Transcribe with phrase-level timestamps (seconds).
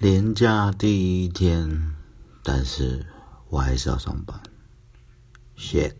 [0.00, 1.96] 年假第一天，
[2.44, 3.04] 但是
[3.48, 4.40] 我还是要上班
[5.56, 5.94] ，shit。